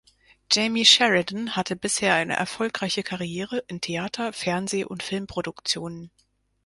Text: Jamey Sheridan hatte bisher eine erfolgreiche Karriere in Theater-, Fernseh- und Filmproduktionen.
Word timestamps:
Jamey 0.51 0.83
Sheridan 0.83 1.55
hatte 1.55 1.75
bisher 1.75 2.15
eine 2.15 2.35
erfolgreiche 2.35 3.03
Karriere 3.03 3.63
in 3.67 3.81
Theater-, 3.81 4.33
Fernseh- 4.33 4.85
und 4.85 5.03
Filmproduktionen. 5.03 6.09